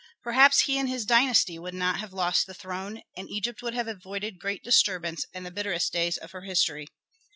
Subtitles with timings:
[0.23, 3.87] Perhaps he and his dynasty would not have lost the throne, and Egypt would have
[3.87, 6.87] avoided great disturbance and the bitterest days of her history.